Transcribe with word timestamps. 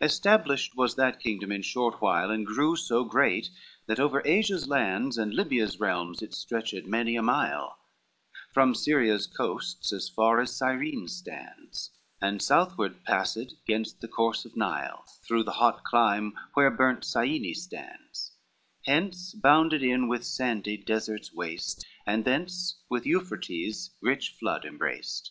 V 0.00 0.06
Established 0.06 0.76
was 0.76 0.96
that 0.96 1.20
kingdom 1.20 1.52
in 1.52 1.62
short 1.62 2.02
while, 2.02 2.28
And 2.32 2.44
grew 2.44 2.74
so 2.74 3.04
great, 3.04 3.50
that 3.86 4.00
over 4.00 4.20
Asia's 4.26 4.66
lands 4.66 5.16
And 5.16 5.32
Lybia's 5.32 5.78
realms 5.78 6.22
it 6.22 6.34
stretched 6.34 6.74
many 6.86 7.14
a 7.14 7.22
mile, 7.22 7.78
From 8.52 8.74
Syria's 8.74 9.28
coasts 9.28 9.92
as 9.92 10.08
far 10.08 10.40
as 10.40 10.56
Cirene 10.56 11.06
sands, 11.06 11.92
And 12.20 12.42
southward 12.42 13.04
passed 13.04 13.38
gainst 13.64 14.00
the 14.00 14.08
course 14.08 14.44
of 14.44 14.56
Nile, 14.56 15.04
Through 15.22 15.44
the 15.44 15.52
hot 15.62 15.84
clime 15.84 16.36
where 16.54 16.72
burnt 16.72 17.04
Syene 17.04 17.54
stands, 17.54 18.32
Hence 18.86 19.32
bounded 19.34 19.84
in 19.84 20.08
with 20.08 20.24
sandy 20.24 20.78
deserts 20.78 21.32
waste, 21.32 21.86
And 22.04 22.24
thence 22.24 22.82
with 22.88 23.06
Euphrates' 23.06 23.94
rich 24.02 24.30
flood 24.30 24.64
embraced. 24.64 25.30